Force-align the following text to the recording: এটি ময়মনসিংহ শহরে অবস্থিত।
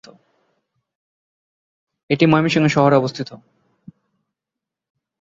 এটি 2.09 2.25
ময়মনসিংহ 2.25 2.67
শহরে 2.67 2.95
অবস্থিত। 2.95 3.29